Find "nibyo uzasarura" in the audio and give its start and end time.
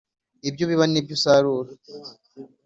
0.87-1.71